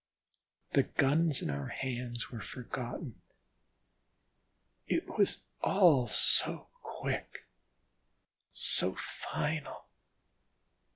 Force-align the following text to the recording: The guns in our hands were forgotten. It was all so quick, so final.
The 0.71 0.81
guns 0.81 1.43
in 1.43 1.51
our 1.51 1.67
hands 1.67 2.31
were 2.31 2.41
forgotten. 2.41 3.21
It 4.87 5.15
was 5.19 5.41
all 5.61 6.07
so 6.07 6.69
quick, 6.81 7.45
so 8.51 8.95
final. 8.95 9.85